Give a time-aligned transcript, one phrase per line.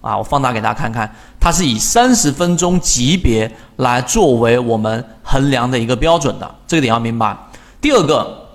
[0.00, 7.36] 啊，我放大给大家看看，它是以三十分钟级别来作为我们衡量的一个标准的，这个点要明白。
[7.80, 8.46] 第二个，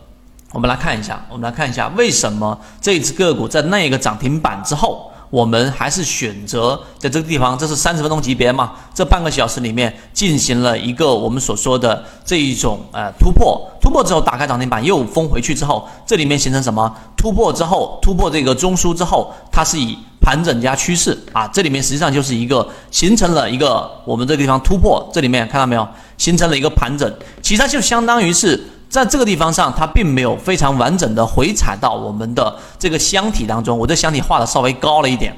[0.52, 5.13] 我们来看一下，我们来看一下为什么这只个股在那个涨停板之后。
[5.34, 8.74] 我们还是选择在这个地方，这是三十分钟级别嘛？
[8.94, 16.96] 这半个小时里面进行了一个我们所说的这一种呃突破，突破之后打开涨停板又封回去之后，这里面形成什么？
[17.18, 25.88] 突破之后，突破这个中枢之后，它是以盘整加趋势啊，这里面实际上就是一个形成了一个我们这个地方突破，这里面看到没有？
[26.20, 27.12] 形成了一个盘整，
[27.42, 28.64] 其实它就相当于是。
[28.94, 33.76] 在这个地方上，它并没有非常完整的回踩到我们的这个箱体当中。
[33.76, 35.36] 我这箱体画的稍微高了一点，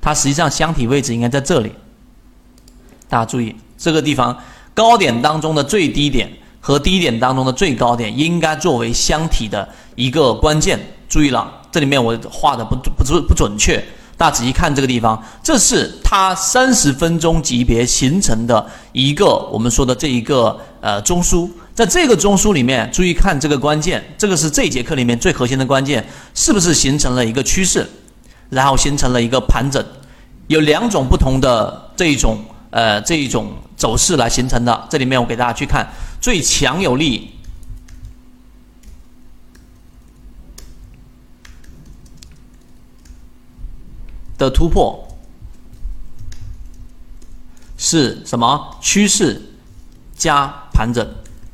[0.00, 1.70] 它实际上箱体位置应该在这里。
[3.08, 4.36] 大家注意，这个地方
[4.74, 6.28] 高点当中的最低点
[6.60, 10.76] 和低点当中的最高点应该作为箱体的一个关键。
[11.08, 13.80] 注意了，这里面我画的不不不不准确。
[14.16, 21.48] 大家仔细看这个地方，这是它三十分钟级别形成的一个我们说的这一个呃中枢。
[21.74, 26.02] 在这个中枢里面，注意看这个关键，这个是这节课里面最核心的关键，
[26.34, 27.86] 是不是形成了一个趋势，
[28.48, 29.84] 然后形成了一个盘整，
[30.46, 34.86] 有两种不同的这一种呃这一种走势来形成的。
[34.88, 35.86] 这里面我给大家去看
[36.18, 37.30] 最强有力
[44.48, 45.06] 的突破
[47.76, 48.76] 是什么？
[48.80, 49.42] 趋势
[50.16, 51.06] 加盘整。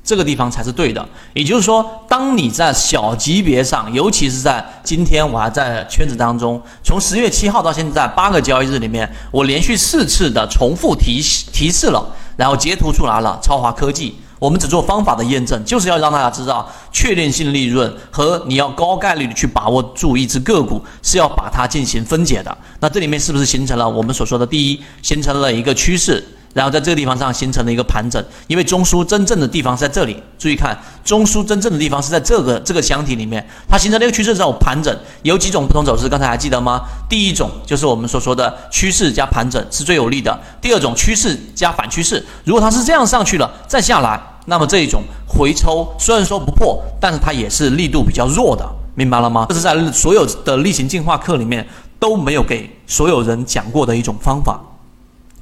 [0.05, 12.05] 这个地方才是对的，也就是说，当你在小级别上，尤其是在今天，我还在圈子当中，从十月七号到现在八个交易日里面，我连续四次的重复提提示了，
[12.37, 13.39] 然后截图出来了。
[13.41, 22.57] 超华科技，我们只做方法的验证，就是要让大家知道，确定性利润和你要高概率的去把握住一只个股，是要把它进行分解的。
[22.81, 26.23] 那这里面是不是形成了我们所说的第一，形成了一个趋势？
[26.55, 30.23] 然后在这个地方上形成了一个盘整，因为中枢真正的地方在这里。
[30.39, 36.83] 注意看，中枢真正的地方是在这个这个箱体里面，它形成了一个趋势之后盘整，有几种不同走势，刚才还记得吗？
[37.09, 49.47] 第一种就是我们所说的趋势加盘整是最有利的，第二种趋势加反趋势，如果它是这样上去了再下来，那么这一种回抽虽然说不破，但是它也是力度比较弱的，明白了吗？
[49.49, 51.67] 这是在所有的例行进化课里面
[51.99, 54.61] 都没有给所有人讲过的一种方法。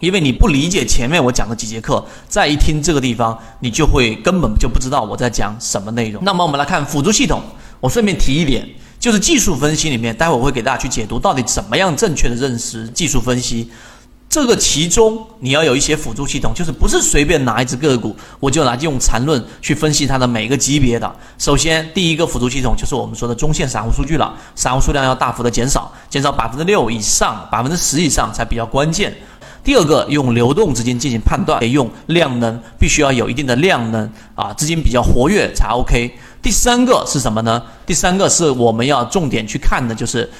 [0.00, 6.24] 因为你不理解前面我讲的几节课，再一听这个地方，你就会根本就不知道我在讲什么内容。
[6.24, 7.42] 那么我们来看辅助系统，
[7.80, 8.66] 我顺便提一点，
[8.98, 13.70] 就是技术分析里面，待会我会给大家去解读到底怎么样正确的认识技术分析。
[14.30, 21.12] 这个其中你要有一些辅助系统，就是不是随便拿一只个股我就拿用缠论去分析它的每个级别的。
[21.36, 29.12] 首先第一个辅助系统就是我们说的中线散户数据了，散户数量要大幅的减少，减少百分之六以上，百分之十以上才比较关键。
[29.64, 36.08] 第二个用流动资金进行判断，得用量能，必须要有一定的量能啊，资金比较活跃才 OK。
[36.40, 37.60] 第三个是什么呢？
[37.84, 40.30] 第三个是我们要重点去看的，就是。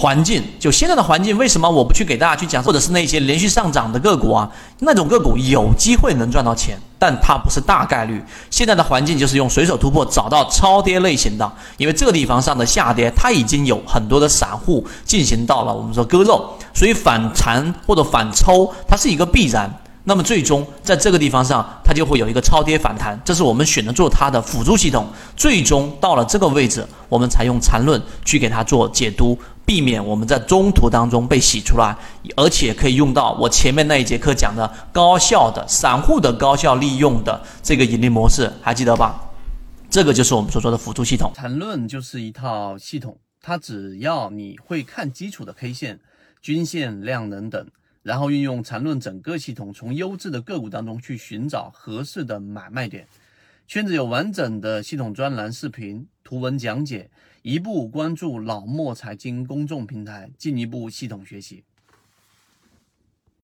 [0.00, 2.62] 环境就现在的环境，为什么我不去给大家去讲？
[2.62, 8.24] 或者是那些连续上涨的个股啊，那种个股有机会能赚到钱，但它不是大概率。
[8.48, 19.70] 现在的环境就是用随手突破找到超跌类型的，因为这个地方上的下跌，它已经有很多的散户进行到了我们说割肉，所以反弹或者反抽，它是一个必然。
[20.04, 25.06] 那么最终在这个地方上，它就会有一个超跌反弹，这是我们选择做它的辅助系统。
[25.36, 29.38] 最终到了这个位置，我们才用缠论去给它做解读。
[29.70, 31.96] 避免我们在中途当中被洗出来，
[32.34, 39.30] 而且可以用到我前面那一节课讲的高效的散户的高效利用的这个盈利模式，还记得吧？
[39.88, 41.30] 这个就是我们所说的辅助系统。
[41.36, 46.00] 缠论就是一套系统，它只要你会看基础的 K 线、
[46.42, 47.64] 均线、量能等，
[48.02, 53.06] 然后运用缠论整个系统，从优质的个股当中去寻找合适的买卖点。
[53.70, 57.08] 圈子有完整的系统专栏、视频、图文讲解。
[57.42, 61.62] 一步关注老莫财经公众平台，进一步系统学习。